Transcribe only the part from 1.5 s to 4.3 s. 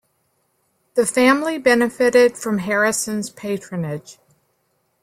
benefited from Harrison's patronage.